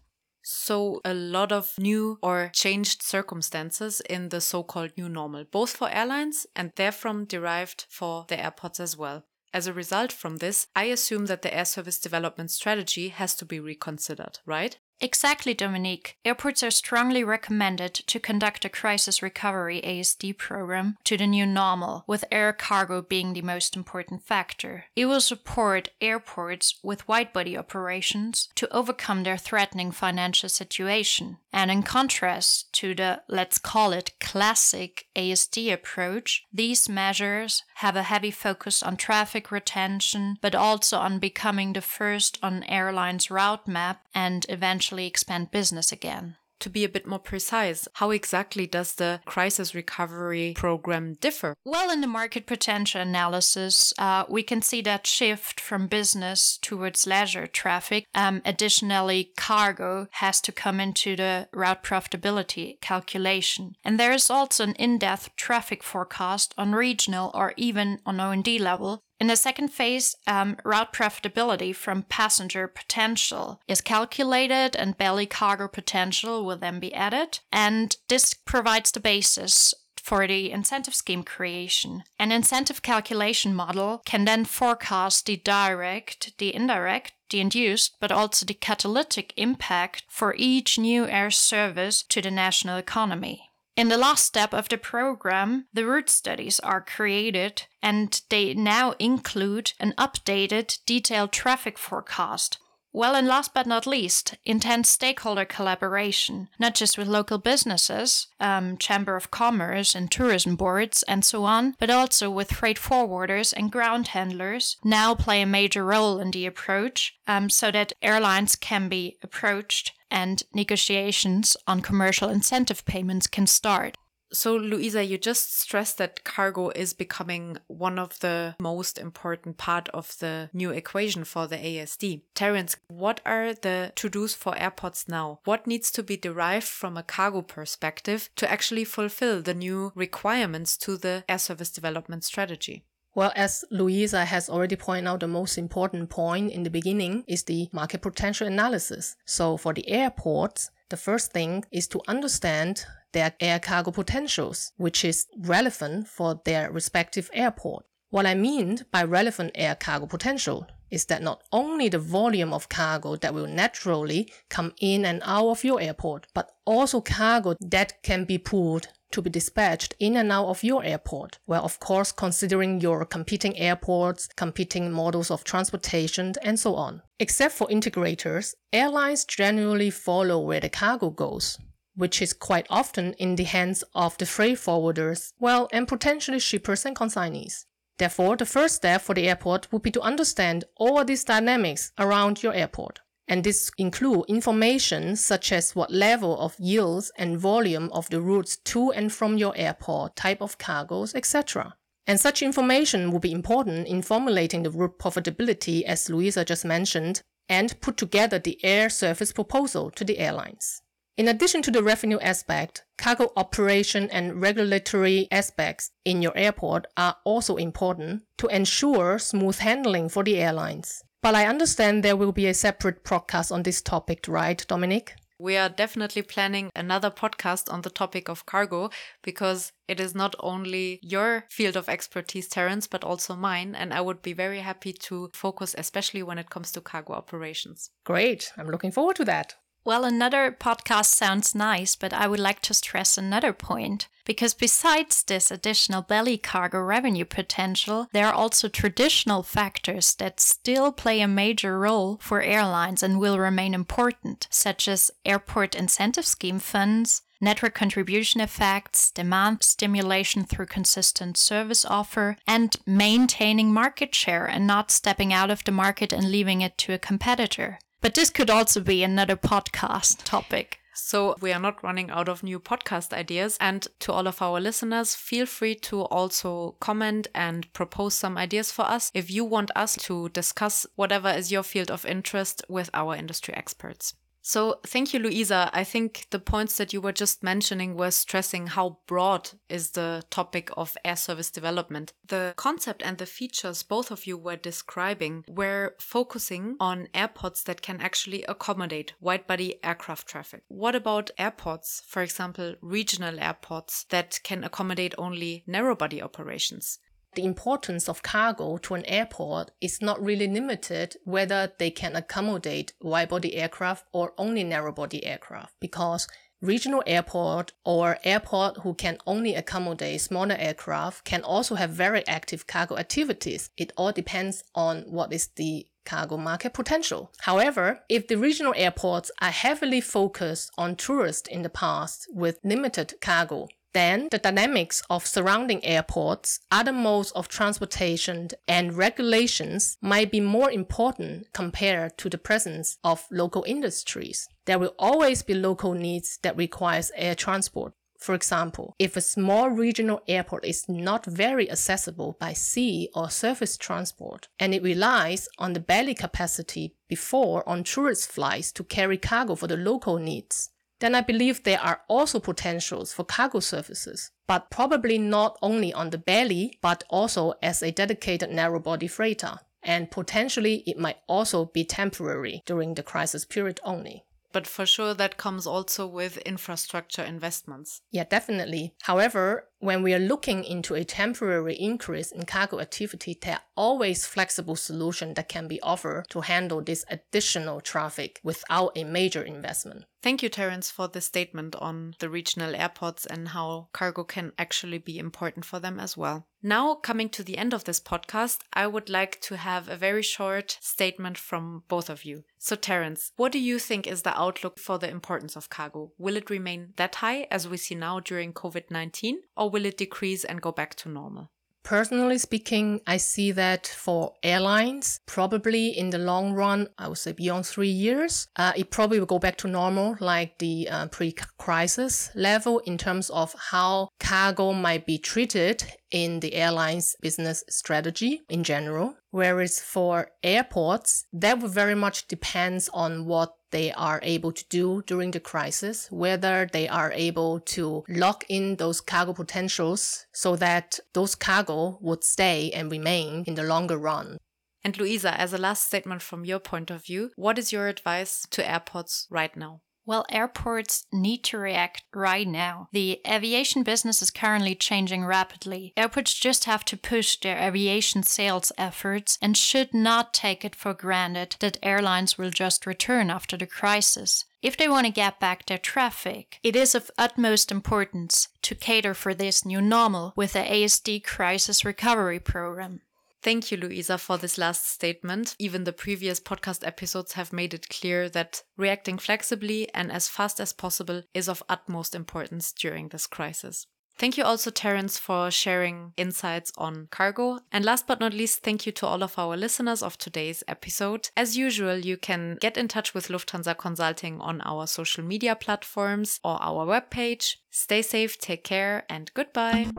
So, 0.45 1.01
a 1.05 1.15
lot 1.15 1.51
of 1.51 1.77
new 1.79 2.19
or 2.23 2.51
changed 2.53 3.03
circumstances 3.03 4.01
in 4.09 4.29
the 4.29 4.41
so 4.41 4.63
called 4.63 4.93
new 4.97 5.09
normal, 5.09 5.45
both 5.51 5.77
for 5.77 5.91
airlines 5.91 6.47
and 6.55 6.73
therefrom 6.77 7.25
derived 7.25 7.87
for 7.89 8.25
the 8.29 8.41
airports 8.41 8.79
as 8.79 8.97
well. 8.97 9.25
As 9.55 9.67
a 9.67 9.73
result 9.73 10.13
from 10.13 10.39
this, 10.39 10.67
I 10.75 10.85
assume 10.85 11.27
that 11.27 11.43
the 11.43 11.55
air 11.55 11.67
service 11.67 11.99
development 11.99 12.51
strategy 12.51 13.09
has 13.09 13.35
to 13.37 13.45
be 13.45 13.61
reconsidered, 13.61 14.39
right? 14.47 14.79
Exactly, 15.01 15.53
Dominique. 15.53 16.17
Airports 16.25 16.63
are 16.63 16.71
strongly 16.71 17.25
recommended 17.25 17.93
to 17.93 18.21
conduct 18.21 18.65
a 18.65 18.69
crisis 18.69 19.21
recovery 19.21 19.81
ASD 19.83 20.39
program 20.39 20.97
to 21.03 21.17
the 21.17 21.27
new 21.27 21.45
normal, 21.45 22.05
with 22.07 22.25
air 22.31 22.53
cargo 22.53 23.03
being 23.03 23.33
the 23.33 23.43
most 23.43 23.75
important 23.75 24.23
factor. 24.23 24.85
It 24.95 25.07
will 25.07 25.21
support 25.21 25.89
airports 26.01 26.79
with 26.85 27.09
wide 27.09 27.33
body 27.33 27.59
operations 27.59 28.49
to 28.55 28.73
overcome 28.73 29.25
their 29.25 29.37
threatening 29.37 29.91
financial 29.91 30.49
situation. 30.49 31.39
And 31.53 31.71
in 31.71 31.83
contrast 31.83 32.73
to 32.75 32.95
the, 32.95 33.23
let's 33.29 33.59
call 33.59 33.93
it, 33.93 34.13
classic 34.21 35.07
ASD 35.17 35.73
approach, 35.73 36.47
these 36.53 36.89
measures 36.89 37.65
have 37.77 37.97
a 37.97 38.05
heavy 38.05 38.31
focus 38.31 38.83
on 38.83 38.97
traffic 38.97 39.51
retention, 39.51 40.39
but 40.41 40.55
also 40.55 40.99
on 40.99 41.19
becoming 41.19 41.73
the 41.73 41.83
first 41.83 42.39
on 42.41 42.63
airlines' 42.65 43.31
route 43.31 43.67
map 43.67 44.07
and 44.15 44.47
eventually 44.49 44.92
actually 44.93 45.07
expand 45.07 45.51
business 45.51 45.91
again. 45.91 46.37
To 46.61 46.71
be 46.71 46.85
a 46.85 46.89
bit 46.89 47.07
more 47.07 47.19
precise, 47.19 47.89
how 47.95 48.13
exactly 48.13 48.69
does 48.69 48.95
the 48.95 49.21
crisis 49.25 49.75
recovery 49.75 50.53
program 50.55 51.15
differ? 51.15 51.55
Well, 51.65 51.91
in 51.91 52.01
the 52.03 52.07
market 52.07 52.47
potential 52.47 53.01
analysis, 53.01 53.93
uh, 53.99 54.27
we 54.29 54.45
can 54.45 54.63
see 54.63 54.81
that 54.83 55.07
shift 55.07 55.61
from 55.61 55.89
business 55.89 56.59
towards 56.63 57.05
leisure 57.05 57.49
traffic. 57.49 58.05
Um, 58.15 58.43
additionally, 58.45 59.33
cargo 59.37 60.07
has 60.13 60.41
to 60.43 60.53
come 60.53 60.79
into 60.79 61.17
the 61.17 61.49
route 61.53 61.83
profitability 61.83 62.81
calculation. 62.81 63.75
And 63.83 63.99
there 63.99 64.13
is 64.13 64.31
also 64.31 64.63
an 64.63 64.75
in 64.75 64.99
depth 64.99 65.35
traffic 65.35 65.83
forecast 65.83 66.55
on 66.57 66.77
regional 66.77 67.33
or 67.35 67.55
even 67.57 67.99
on 68.07 68.21
OND 68.21 68.61
level 68.61 69.03
in 69.23 69.29
the 69.29 69.37
second 69.37 69.69
phase, 69.69 70.17
um, 70.27 70.57
route 70.65 70.93
profitability 70.93 71.73
from 71.73 72.03
passenger 72.03 72.67
potential 72.67 73.61
is 73.69 73.81
calculated 73.81 74.75
and 74.75 74.99
belly 74.99 75.27
cargo 75.27 75.69
potential 75.69 76.45
will 76.45 76.57
then 76.57 76.81
be 76.81 76.93
added. 76.93 77.39
And 77.53 77.97
this 78.09 78.35
provides 78.35 78.91
the 78.91 78.99
basis 78.99 79.75
for 80.03 80.27
the 80.27 80.51
incentive 80.51 80.97
scheme 80.97 81.23
creation. 81.23 82.03
An 82.19 82.33
incentive 82.33 82.83
calculation 82.83 83.55
model 83.55 84.03
can 84.05 84.25
then 84.25 84.45
forecast 84.45 85.27
the 85.27 85.37
direct, 85.37 86.37
the 86.39 86.53
indirect, 86.53 87.13
the 87.31 87.39
induced, 87.39 87.95
but 88.01 88.11
also 88.11 88.45
the 88.45 88.55
catalytic 88.55 89.33
impact 89.37 90.03
for 90.09 90.35
each 90.37 90.81
new 90.81 91.07
air 91.07 91.31
service 91.31 92.03
to 92.09 92.21
the 92.21 92.33
national 92.33 92.77
economy. 92.77 93.52
In 93.75 93.89
the 93.89 93.97
last 93.97 94.27
step 94.27 94.53
of 94.53 94.69
the 94.69 94.77
program, 94.77 95.67
the 95.73 95.87
route 95.87 96.11
studies 96.11 96.61
are 96.61 96.83
created 96.83 97.63
and 97.83 98.21
they 98.29 98.53
now 98.53 98.93
include 98.99 99.73
an 99.81 99.95
updated 99.97 100.79
detailed 100.85 101.33
traffic 101.33 101.79
forecast 101.79 102.59
well, 102.93 103.15
and 103.15 103.27
last 103.27 103.55
but 103.55 103.67
not 103.67 103.87
least, 103.87 104.35
intense 104.45 104.91
stakeholder 104.91 105.45
collaboration, 105.45 106.49
not 106.59 106.75
just 106.75 106.99
with 106.99 107.09
local 107.09 107.39
businesses, 107.39 108.27
um, 108.39 108.77
Chamber 108.77 109.17
of 109.17 109.31
Commerce 109.31 109.95
and 109.95 110.11
tourism 110.11 110.57
boards, 110.57 111.03
and 111.05 111.25
so 111.25 111.45
on, 111.45 111.75
but 111.79 111.91
also 111.91 112.31
with 112.31 112.53
freight 112.53 112.79
forwarders 112.79 113.55
and 113.57 113.73
ground 113.73 114.09
handlers, 114.09 114.77
now 114.85 115.15
play 115.15 115.41
a 115.41 115.47
major 115.47 115.85
role 115.85 116.19
in 116.19 116.31
the 116.31 116.47
approach 116.47 117.15
um, 117.27 117.49
so 117.49 117.71
that 117.71 117.95
airlines 118.03 118.57
can 118.57 118.89
be 118.89 119.17
approached 119.23 119.93
and 120.11 120.43
negotiations 120.55 121.57
on 121.67 121.81
commercial 121.81 122.29
incentive 122.29 122.85
payments 122.85 123.27
can 123.27 123.47
start. 123.47 123.97
So, 124.33 124.57
Luisa, 124.57 125.05
you 125.05 125.19
just 125.19 125.59
stressed 125.59 125.99
that 125.99 126.25
cargo 126.25 126.71
is 126.71 126.95
becoming 126.95 127.59
one 127.67 127.99
of 127.99 128.19
the 128.21 128.57
most 128.59 128.97
important 128.97 129.59
part 129.59 129.91
of 129.91 130.17
the 130.21 130.49
new 130.55 130.71
equation 130.71 131.25
for 131.25 131.47
the 131.47 131.57
ASD. 131.57 132.23
Terence, 132.35 132.77
what 132.89 133.21
are 133.27 133.53
the 133.53 133.93
to-dos 133.95 134.35
for 134.35 134.57
airports 134.57 135.07
now? 135.07 135.41
What 135.45 135.67
needs 135.67 135.91
to 135.93 136.03
be 136.03 136.17
derived 136.17 136.67
from 136.67 136.97
a 136.97 137.03
cargo 137.03 137.43
perspective 137.43 138.31
to 138.37 138.51
actually 138.51 138.85
fulfill 138.85 139.43
the 139.43 139.55
new 139.55 139.93
requirements 139.95 140.79
to 140.79 140.97
the 140.97 141.25
air 141.29 141.39
service 141.39 141.71
development 141.71 142.25
strategy? 142.25 142.85
Well, 143.15 143.33
as 143.37 143.65
Luisa 143.71 144.25
has 144.25 144.49
already 144.49 144.77
pointed 144.77 145.07
out, 145.07 145.21
the 145.21 145.29
most 145.29 145.59
important 145.59 146.09
point 146.09 146.51
in 146.51 146.63
the 146.63 146.71
beginning 146.71 147.25
is 147.27 147.43
the 147.43 147.69
market 147.71 148.01
potential 148.01 148.47
analysis. 148.47 149.17
So 149.27 149.59
for 149.59 149.75
the 149.75 149.87
airports, 149.91 150.71
the 150.89 150.97
first 150.97 151.33
thing 151.33 151.65
is 151.71 151.87
to 151.89 152.01
understand 152.09 152.87
their 153.13 153.35
air 153.41 153.59
cargo 153.59 153.91
potentials, 153.91 154.73
which 154.77 155.05
is 155.05 155.27
relevant 155.39 156.09
for 156.09 156.41
their 156.45 156.71
respective 156.71 157.31
airport. 157.33 157.85
What 158.11 158.27
I 158.27 158.35
mean 158.35 158.81
by 158.91 159.05
relevant 159.05 159.53
air 159.55 159.75
cargo 159.75 160.07
potential 160.07 160.67
is 160.91 161.07
that 161.07 161.23
not 161.23 161.43
only 161.51 161.89
the 161.89 161.99
volume 161.99 162.53
of 162.53 162.69
cargo 162.69 163.17
that 163.17 163.33
will 163.33 163.47
naturally 163.47 164.31
come 164.51 164.75
in 164.81 165.07
and 165.07 165.23
out 165.25 165.49
of 165.49 165.65
your 165.65 165.81
airport, 165.81 166.27
but 166.35 166.53
also 166.67 167.01
cargo 167.01 167.57
that 167.61 168.03
can 168.03 168.25
be 168.25 168.37
pulled 168.37 168.89
to 169.13 169.23
be 169.23 169.31
dispatched 169.31 169.95
in 169.99 170.17
and 170.17 170.31
out 170.31 170.49
of 170.49 170.63
your 170.63 170.85
airport. 170.85 171.39
Well, 171.47 171.65
of 171.65 171.81
course, 171.81 172.13
considering 172.13 172.81
your 172.81 173.05
competing 173.07 173.57
airports, 173.59 174.29
competing 174.37 174.93
models 174.93 175.31
of 175.31 175.45
transportation, 175.45 176.35
and 176.43 176.61
so 176.61 176.75
on. 176.75 177.03
Except 177.19 177.55
for 177.55 177.67
integrators, 177.69 178.55
airlines 178.73 179.25
generally 179.25 179.91
follow 179.91 180.41
where 180.41 180.61
the 180.61 180.69
cargo 180.69 181.11
goes 181.11 181.59
which 181.95 182.23
is 182.23 182.33
quite 182.33 182.67
often 182.71 183.13
in 183.15 183.37
the 183.37 183.45
hands 183.45 183.85
of 183.95 184.17
the 184.19 184.27
freight 184.27 184.59
forwarders, 184.59 185.33
well, 185.39 185.69
and 185.73 185.89
potentially 185.89 186.39
shippers 186.39 186.85
and 186.85 186.97
consignees. 186.97 187.67
Therefore, 187.99 188.37
the 188.37 188.47
first 188.47 188.77
step 188.77 189.03
for 189.03 189.15
the 189.15 189.29
airport 189.29 189.71
would 189.73 189.83
be 189.83 189.91
to 189.93 190.01
understand 190.01 190.65
all 190.77 191.05
these 191.05 191.25
dynamics 191.25 191.93
around 191.99 192.43
your 192.43 192.55
airport. 192.55 193.01
And 193.29 193.45
this 193.45 193.71
include 193.79 194.25
information 194.29 195.17
such 195.17 195.53
as 195.53 195.77
what 195.77 195.91
level 195.91 196.39
of 196.41 196.59
yields 196.59 197.13
and 197.17 197.39
volume 197.39 197.89
of 197.93 198.09
the 198.11 198.21
routes 198.21 198.57
to 198.57 198.91
and 198.91 199.13
from 199.13 199.39
your 199.39 199.57
airport, 199.57 200.17
type 200.17 200.43
of 200.43 200.59
cargoes, 200.59 201.15
etc. 201.15 201.77
And 202.07 202.19
such 202.19 202.43
information 202.43 203.13
will 203.13 203.21
be 203.21 203.33
important 203.33 203.87
in 203.87 204.03
formulating 204.03 204.65
the 204.65 204.71
route 204.71 204.99
profitability 204.99 205.83
as 205.85 206.11
Luisa 206.11 206.45
just 206.45 206.65
mentioned, 206.65 207.23
and 207.49 207.81
put 207.81 207.97
together 207.97 208.39
the 208.39 208.63
air 208.65 208.89
service 208.89 209.33
proposal 209.33 209.91
to 209.93 210.05
the 210.05 210.19
airlines. 210.19 210.82
In 211.19 211.29
addition 211.29 211.61
to 211.63 211.71
the 211.71 211.83
revenue 211.83 212.19
aspect, 212.21 212.85
cargo 212.97 213.33
operation 213.37 214.09
and 214.11 214.41
regulatory 214.41 215.29
aspects 215.31 215.91
in 216.07 216.23
your 216.23 216.35
airport 216.35 216.87
are 216.97 217.17
also 217.25 217.57
important 217.57 218.23
to 218.39 218.47
ensure 218.47 219.19
smooth 219.19 219.59
handling 219.59 220.09
for 220.09 220.25
the 220.25 220.39
airlines. 220.39 221.05
But 221.21 221.35
I 221.35 221.47
understand 221.47 222.03
there 222.03 222.17
will 222.17 222.33
be 222.33 222.47
a 222.47 222.55
separate 222.55 223.05
podcast 223.05 223.53
on 223.53 223.63
this 223.63 223.83
topic, 223.83 224.25
right, 224.27 224.65
Dominique? 224.67 225.13
We 225.39 225.59
are 225.59 225.69
definitely 225.69 226.23
planning 226.23 226.71
another 226.75 227.11
podcast 227.11 227.71
on 227.71 227.83
the 227.83 227.91
topic 227.91 228.31
of 228.31 228.47
cargo 228.47 228.89
because 229.23 229.73
it 229.89 230.01
is 230.01 230.15
not 230.15 230.35
only 230.41 230.99
your 231.03 231.45
field 231.51 231.77
of 231.77 231.91
expertise, 231.91 232.49
Terence, 232.49 232.87
but 232.87 233.05
also 233.05 233.37
mine. 233.37 233.75
And 233.75 233.93
I 233.93 234.01
would 234.01 234.23
be 234.23 234.33
very 234.33 234.61
happy 234.61 234.95
to 234.95 235.31
focus, 235.35 235.75
especially 235.77 236.23
when 236.23 236.39
it 236.39 236.49
comes 236.49 236.73
to 236.73 236.81
cargo 236.81 237.13
operations. 237.13 237.91
Great. 238.05 238.51
I'm 238.57 238.69
looking 238.69 238.93
forward 238.93 239.17
to 239.17 239.25
that. 239.27 239.57
Well, 239.85 240.05
another 240.05 240.53
podcast 240.53 241.07
sounds 241.07 241.57
nice, 241.57 241.97
but 241.97 242.13
I 242.13 242.29
would 242.29 242.39
like 242.39 242.61
to 242.63 242.75
stress 242.75 243.19
another 243.19 243.53
point. 243.53 244.07
Because 244.25 244.55
besides 244.55 245.25
this 245.25 245.51
additional 245.51 246.03
belly 246.03 246.39
cargo 246.39 246.81
revenue 246.81 247.25
potential, 247.25 248.07
there 248.13 248.29
are 248.29 248.33
also 248.33 248.69
traditional 248.69 249.43
factors 249.43 250.15
that 250.15 250.39
still 250.39 250.93
play 250.93 251.21
a 251.21 251.27
major 251.27 251.81
role 251.81 252.19
for 252.23 252.41
airlines 252.41 253.03
and 253.03 253.19
will 253.19 253.41
remain 253.41 253.75
important, 253.75 254.47
such 254.51 254.87
as 254.87 255.11
airport 255.25 255.75
incentive 255.75 256.27
scheme 256.27 256.61
funds, 256.61 257.23
network 257.41 257.75
contribution 257.75 258.41
effects, 258.41 259.11
demand 259.11 259.65
stimulation 259.65 260.45
through 260.45 260.67
consistent 260.67 261.37
service 261.37 261.85
offer, 261.85 262.37
and 262.47 262.77
maintaining 262.87 263.73
market 263.73 264.15
share 264.15 264.47
and 264.47 264.65
not 264.65 264.93
stepping 264.93 265.33
out 265.33 265.51
of 265.51 265.65
the 265.65 265.73
market 265.73 266.13
and 266.13 266.31
leaving 266.31 266.61
it 266.61 266.79
to 266.79 266.93
a 266.93 266.99
competitor. 266.99 267.81
But 268.03 268.15
this 268.15 268.31
could 268.31 268.51
also 268.51 268.81
be 268.81 269.05
another 269.05 269.37
podcast 269.37 270.25
topic. 270.25 270.81
So 270.93 271.37
we 271.41 271.53
are 271.53 271.61
not 271.61 271.83
running 271.83 272.11
out 272.11 272.29
of 272.29 272.43
new 272.43 272.59
podcast 272.59 273.13
ideas. 273.13 273.57
And 273.61 273.87
to 274.01 274.13
all 274.13 274.27
of 274.27 274.43
our 274.43 274.61
listeners, 274.61 275.15
feel 275.15 275.47
free 275.47 275.77
to 275.77 276.03
also 276.03 276.75
comment 276.81 277.29
and 277.33 277.73
propose 277.73 278.15
some 278.15 278.37
ideas 278.37 278.73
for 278.73 278.85
us 278.85 279.11
if 279.15 279.31
you 279.31 279.45
want 279.45 279.71
us 279.77 279.97
to 279.97 280.29
discuss 280.31 280.85
whatever 280.97 281.31
is 281.31 281.53
your 281.53 281.63
field 281.63 281.91
of 281.93 282.05
interest 282.05 282.63
with 282.69 282.91
our 282.93 283.15
industry 283.15 283.55
experts. 283.55 284.15
So, 284.45 284.81
thank 284.85 285.15
you, 285.15 285.21
Luisa. 285.21 285.71
I 285.73 285.85
think 285.85 286.27
the 286.31 286.41
points 286.41 286.77
that 286.77 286.93
you 286.93 287.01
were 287.01 287.13
just 287.13 287.45
mentioning 287.45 287.95
were 287.95 288.11
stressing 288.11 288.67
how 288.67 288.99
broad 289.07 289.51
is 289.69 289.91
the 289.91 290.25
topic 290.31 290.69
of 290.77 290.97
air 291.05 291.15
service 291.15 291.49
development. 291.49 292.13
The 292.27 292.53
concept 292.57 293.05
and 293.05 293.19
the 293.19 293.27
features 293.27 293.85
both 293.85 294.11
of 294.11 294.27
you 294.27 294.37
were 294.37 294.57
describing 294.57 295.45
were 295.47 295.95
focusing 296.01 296.77
on 296.81 297.07
airports 297.15 297.63
that 297.63 297.83
can 297.83 298.01
actually 298.01 298.43
accommodate 298.49 299.15
wide 299.21 299.47
body 299.47 299.77
aircraft 299.85 300.27
traffic. 300.27 300.65
What 300.67 300.97
about 300.97 301.31
airports, 301.39 302.03
for 302.05 302.21
example, 302.21 302.75
regional 302.81 303.39
airports 303.39 304.07
that 304.11 304.41
can 304.43 304.65
accommodate 304.65 305.15
only 305.19 305.63
narrow 305.69 305.95
body 305.95 306.21
operations? 306.21 306.99
The 307.35 307.45
importance 307.45 308.09
of 308.09 308.23
cargo 308.23 308.77
to 308.79 308.95
an 308.95 309.05
airport 309.07 309.71
is 309.81 310.03
not 310.03 310.23
really 310.23 310.47
limited 310.47 311.17
whether 311.25 311.73
they 311.79 311.91
can 311.91 312.15
accommodate 312.15 312.93
wide 313.01 313.29
body 313.29 313.55
aircraft 313.57 314.05
or 314.13 314.35
only 314.37 314.65
narrow 314.65 314.93
body 314.93 315.25
aircraft 315.25 315.75
because 315.81 316.29
regional 316.61 317.03
airport 317.07 317.73
or 317.85 318.19
airport 318.23 318.79
who 318.79 318.95
can 318.95 319.19
only 319.27 319.55
accommodate 319.55 320.21
smaller 320.21 320.57
aircraft 320.59 321.25
can 321.25 321.43
also 321.43 321.75
have 321.75 321.91
very 321.91 322.27
active 322.29 322.67
cargo 322.67 322.97
activities. 322.97 323.71
It 323.77 323.93
all 323.97 324.13
depends 324.13 324.63
on 324.75 325.03
what 325.03 325.33
is 325.33 325.49
the 325.57 325.87
cargo 326.05 326.37
market 326.37 326.73
potential. 326.73 327.33
However, 327.41 328.01
if 328.09 328.29
the 328.29 328.37
regional 328.37 328.75
airports 328.77 329.31
are 329.41 329.51
heavily 329.51 330.01
focused 330.01 330.71
on 330.77 330.97
tourists 330.97 331.49
in 331.49 331.63
the 331.63 331.69
past 331.69 332.27
with 332.31 332.59
limited 332.65 333.15
cargo, 333.21 333.69
then 333.93 334.29
the 334.31 334.39
dynamics 334.39 335.03
of 335.11 335.27
surrounding 335.27 335.85
airports, 335.85 336.61
other 336.71 336.93
modes 336.93 337.31
of 337.33 337.49
transportation, 337.49 338.49
and 338.67 338.95
regulations 338.95 339.97
might 340.01 340.31
be 340.31 340.41
more 340.41 340.71
important 340.71 341.53
compared 341.53 342.17
to 342.19 342.29
the 342.29 342.39
presence 342.39 342.99
of 343.05 343.27
local 343.31 343.65
industries. 343.67 344.49
There 344.65 344.79
will 344.79 344.95
always 344.99 345.43
be 345.43 345.55
local 345.55 345.95
needs 345.95 346.39
that 346.43 346.57
requires 346.57 347.13
air 347.15 347.35
transport. 347.35 347.93
For 348.19 348.37
example, 348.37 348.95
if 349.01 349.17
a 349.17 349.21
small 349.21 349.69
regional 349.69 350.21
airport 350.29 350.65
is 350.65 350.89
not 350.89 351.27
very 351.27 351.69
accessible 351.69 352.37
by 352.39 352.53
sea 352.53 353.09
or 353.17 353.29
surface 353.31 353.77
transport, 353.77 354.47
and 354.61 354.73
it 354.73 354.83
relies 354.85 355.49
on 355.59 355.73
the 355.73 355.81
belly 355.81 356.15
capacity 356.15 356.95
before 357.09 357.69
on 357.69 357.83
tourist 357.83 358.31
flights 358.31 358.71
to 358.73 358.85
carry 358.85 359.19
cargo 359.19 359.57
for 359.57 359.67
the 359.67 359.77
local 359.77 360.19
needs, 360.19 360.71
then 361.03 361.15
I 361.17 361.21
believe 361.21 361.65
there 361.65 361.81
are 361.81 362.03
also 362.09 362.39
potentials 362.39 363.13
for 363.13 363.25
cargo 363.25 363.59
services, 363.61 364.31
but 364.47 364.71
probably 364.71 365.19
not 365.19 365.59
only 365.61 365.93
on 365.93 366.11
the 366.11 366.19
belly, 366.19 366.79
but 366.81 367.03
also 367.11 367.55
as 367.63 367.83
a 367.83 367.91
dedicated 367.91 368.51
narrow 368.51 368.79
body 368.79 369.09
freighter. 369.09 369.59
And 369.83 370.11
potentially 370.13 370.85
it 370.87 370.99
might 370.99 371.19
also 371.27 371.65
be 371.65 371.85
temporary 371.85 372.63
during 372.67 372.95
the 372.95 373.03
crisis 373.03 373.45
period 373.45 373.81
only. 373.83 374.25
But 374.53 374.67
for 374.67 374.87
sure, 374.87 375.15
that 375.15 375.39
comes 375.39 375.67
also 375.67 376.07
with 376.07 376.37
infrastructure 376.39 377.23
investments. 377.23 378.03
Yeah, 378.11 378.25
definitely. 378.25 378.95
However, 379.03 379.69
when 379.83 380.01
we 380.01 380.15
are 380.15 380.19
looking 380.21 380.63
into 380.63 380.95
a 380.95 381.03
temporary 381.03 381.75
increase 381.75 382.31
in 382.31 382.47
cargo 382.47 382.79
activity, 382.79 383.37
there 383.43 383.55
are 383.55 383.63
always 383.77 384.25
flexible 384.25 384.77
solutions 384.77 385.35
that 385.35 385.49
can 385.49 385.67
be 385.67 385.81
offered 385.83 386.25
to 386.31 386.43
handle 386.43 386.81
this 386.81 387.05
additional 387.11 387.81
traffic 387.81 388.41
without 388.45 388.93
a 388.95 389.03
major 389.03 389.43
investment. 389.43 390.05
Thank 390.23 390.41
you, 390.41 390.49
Terence, 390.49 390.89
for 390.89 391.09
the 391.09 391.21
statement 391.21 391.75
on 391.75 392.15
the 392.21 392.31
regional 392.31 392.77
airports 392.77 393.27
and 393.27 393.49
how 393.49 393.89
cargo 393.93 394.23
can 394.23 394.53
actually 394.57 394.99
be 394.99 395.19
important 395.19 395.65
for 395.65 395.81
them 395.81 395.99
as 395.99 396.17
well. 396.17 396.47
Now, 396.63 396.95
coming 396.95 397.29
to 397.31 397.43
the 397.43 397.59
end 397.59 397.75
of 397.75 397.83
this 397.83 397.99
podcast, 397.99 398.61
I 398.73 398.87
would 398.87 399.11
like 399.11 399.41
to 399.41 399.57
have 399.57 399.89
a 399.89 399.97
very 399.97 400.23
short 400.23 400.79
statement 400.81 401.37
from 401.37 401.83
both 401.89 402.09
of 402.09 402.25
you. 402.25 402.45
So, 402.57 402.77
Terence, 402.77 403.33
what 403.35 403.51
do 403.51 403.59
you 403.59 403.81
think 403.81 404.07
is 404.07 404.23
the 404.23 404.39
outlook 404.41 404.79
for 404.79 404.97
the 404.97 405.11
importance 405.11 405.57
of 405.57 405.69
cargo? 405.69 406.13
Will 406.19 406.37
it 406.37 406.51
remain 406.51 406.93
that 406.99 407.17
high 407.17 407.49
as 407.51 407.67
we 407.67 407.77
see 407.79 407.97
now 407.97 408.21
during 408.21 408.53
COVID 408.53 408.93
19, 408.93 409.41
or 409.57 409.71
will 409.73 409.87
it 409.87 409.97
decrease 409.97 410.45
and 410.45 410.61
go 410.61 410.71
back 410.71 410.95
to 410.97 411.09
normal? 411.09 411.51
Personally 411.83 412.39
speaking, 412.39 413.01
I 413.09 413.17
see 413.17 413.51
that 413.53 413.89
for 413.89 414.35
airlines, 414.45 415.19
probably 415.27 415.89
in 415.89 416.11
the 416.11 416.19
long 416.19 416.53
run, 416.53 416.87
I 416.97 417.09
would 417.09 417.19
say 417.19 417.33
beyond 417.33 417.67
three 417.67 417.89
years, 417.89 418.47
uh, 418.55 418.73
it 418.77 418.93
probably 418.93 419.19
will 419.19 419.27
go 419.27 419.41
back 419.41 419.57
to 419.59 419.69
normal, 419.69 420.17
like 420.21 420.59
the 420.59 420.89
uh, 420.89 421.09
pre 421.09 421.35
crisis 421.59 422.31
level 422.37 422.79
in 422.81 422.99
terms 422.99 423.31
of 423.31 423.55
how 423.71 424.11
cargo 424.21 424.73
might 424.73 425.07
be 425.07 425.19
treated 425.19 425.85
in 426.13 426.41
the 426.41 426.55
airline's 426.55 427.17
business 427.21 427.65
strategy 427.69 428.43
in 428.49 428.63
general. 428.63 429.17
Whereas 429.31 429.81
for 429.81 430.31
airports, 430.45 431.25
that 431.33 431.59
would 431.59 431.73
very 431.73 431.97
much 431.97 432.29
depends 432.29 432.89
on 432.93 433.25
what 433.25 433.55
they 433.71 433.91
are 433.93 434.21
able 434.23 434.53
to 434.53 434.65
do 434.69 435.03
during 435.07 435.31
the 435.31 435.41
crisis, 435.41 436.07
whether 436.13 436.69
they 436.71 436.87
are 436.87 437.11
able 437.13 437.59
to 437.61 438.05
lock 438.09 438.45
in 438.49 438.77
those 438.77 439.01
cargo 439.01 439.33
potentials 439.33 440.27
so 440.33 440.55
that 440.57 441.01
those 441.15 441.35
cargo 441.35 441.99
would 442.01 442.23
stay 442.23 442.71
and 442.73 442.93
remain 442.93 443.43
in 443.47 443.55
the 443.55 443.63
longer 443.63 443.97
run. 443.97 444.37
And 444.85 444.99
Luisa, 444.99 445.41
as 445.41 445.53
a 445.53 445.59
last 445.59 445.87
statement 445.87 446.23
from 446.23 446.45
your 446.45 446.59
point 446.59 446.91
of 446.91 447.05
view, 447.05 447.31
what 447.37 447.59
is 447.59 447.73
your 447.73 447.89
advice 447.89 448.47
to 448.51 448.69
airports 448.69 449.27
right 449.31 449.57
now? 449.57 449.81
Well, 450.05 450.27
airports 450.31 451.07
need 451.13 451.45
to 451.45 451.59
react 451.59 452.03
right 452.13 452.47
now. 452.47 452.89
The 452.93 453.21
aviation 453.27 453.83
business 453.83 454.21
is 454.21 454.31
currently 454.31 454.75
changing 454.75 455.25
rapidly. 455.25 455.93
Airports 455.97 456.35
just 456.35 456.65
have 456.65 456.85
to 456.87 456.97
push 456.97 457.37
their 457.37 457.59
aviation 457.59 458.23
sales 458.23 458.73
efforts 458.77 459.39
and 459.41 459.57
should 459.57 459.95
not 459.95 460.35
take 460.35 460.65
it 460.65 460.75
for 460.75 460.93
granted 460.93 461.57
that 461.61 461.79
airlines 461.83 462.37
will 462.37 462.51
just 462.51 462.85
return 462.87 463.31
after 463.31 463.57
the 463.57 463.67
crisis. 463.67 464.45
If 464.61 464.77
they 464.77 464.89
want 464.89 465.07
to 465.07 465.13
get 465.13 465.41
back 465.41 465.67
their 465.67 465.79
traffic, 465.79 466.59
it 466.63 466.77
is 466.77 466.95
of 466.95 467.11
utmost 467.19 467.73
importance 467.73 468.49
to 468.63 468.75
cater 468.75 469.15
for 469.15 469.35
this 469.35 469.65
new 469.65 469.81
normal 469.81 470.33
with 470.37 470.53
the 470.53 470.61
ASD 470.61 471.25
Crisis 471.25 471.85
Recovery 471.85 472.39
Program. 472.39 473.01
Thank 473.43 473.73
you, 473.73 473.77
Luisa, 473.77 474.19
for 474.19 474.39
this 474.39 474.57
last 474.57 474.89
statement. 474.89 475.57
Even 475.59 475.83
the 475.83 475.93
previous 475.93 476.39
podcast 476.39 476.87
episodes 476.87 477.33
have 477.33 477.53
made 477.53 477.75
it 477.75 477.89
clear 477.89 478.29
that 478.29 478.63
reacting 478.77 479.19
flexibly 479.19 479.93
and 479.93 480.13
as 480.13 480.29
fast 480.29 480.61
as 480.61 480.73
possible 480.73 481.23
is 481.35 481.49
of 481.49 481.63
utmost 481.69 482.15
importance 482.15 482.73
during 482.73 483.09
this 483.09 483.27
crisis. 483.27 483.87
Thank 484.19 484.37
you 484.37 484.45
also, 484.45 484.71
Terence, 484.71 485.19
for 485.19 485.51
sharing 485.51 486.13
insights 486.17 486.71
on 486.77 487.09
cargo. 487.11 487.61
And 487.73 487.85
last 487.85 488.07
but 488.07 488.21
not 488.21 488.35
least, 488.35 488.63
thank 488.63 488.87
you 488.87 488.93
to 488.93 489.07
all 489.07 489.23
of 489.23 489.39
our 489.39 489.57
listeners 489.57 490.03
of 490.03 490.19
today's 490.19 490.63
episode. 490.69 491.31
As 491.37 491.57
usual, 491.57 491.99
you 491.99 492.17
can 492.17 492.59
get 492.61 492.77
in 492.77 492.89
touch 492.89 493.15
with 493.15 493.29
Lufthansa 493.29 493.77
Consulting 493.77 494.41
on 494.41 494.61
our 494.61 494.87
social 494.87 495.25
media 495.25 495.57
platforms 495.57 496.39
or 496.45 496.63
our 496.63 496.87
webpage. 496.87 497.57
Stay 497.71 498.03
safe, 498.03 498.39
take 498.39 498.63
care, 498.63 499.05
and 499.09 499.33
goodbye. 499.35 499.91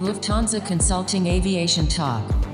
Lufthansa 0.00 0.66
Consulting 0.66 1.26
Aviation 1.26 1.86
Talk. 1.86 2.49